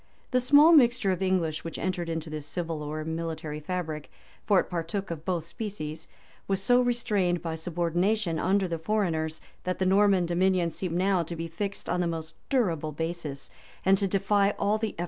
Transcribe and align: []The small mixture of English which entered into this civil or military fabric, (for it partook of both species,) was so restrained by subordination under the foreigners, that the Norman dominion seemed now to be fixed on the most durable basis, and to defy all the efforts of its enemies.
[]The 0.31 0.39
small 0.41 0.71
mixture 0.71 1.11
of 1.11 1.21
English 1.21 1.63
which 1.63 1.77
entered 1.77 2.09
into 2.09 2.27
this 2.31 2.47
civil 2.47 2.81
or 2.81 3.05
military 3.05 3.59
fabric, 3.59 4.09
(for 4.47 4.59
it 4.59 4.63
partook 4.67 5.11
of 5.11 5.25
both 5.25 5.45
species,) 5.45 6.07
was 6.47 6.59
so 6.59 6.81
restrained 6.81 7.43
by 7.43 7.53
subordination 7.53 8.39
under 8.39 8.67
the 8.67 8.79
foreigners, 8.79 9.41
that 9.63 9.77
the 9.77 9.85
Norman 9.85 10.25
dominion 10.25 10.71
seemed 10.71 10.95
now 10.95 11.21
to 11.21 11.35
be 11.35 11.47
fixed 11.47 11.87
on 11.87 12.01
the 12.01 12.07
most 12.07 12.33
durable 12.49 12.91
basis, 12.91 13.51
and 13.85 13.95
to 13.99 14.07
defy 14.07 14.49
all 14.49 14.49
the 14.49 14.55
efforts 14.55 14.59
of 14.59 14.83
its 14.83 14.85
enemies. 14.85 14.99